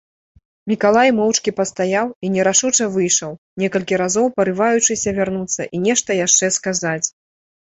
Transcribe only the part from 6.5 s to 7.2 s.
сказаць.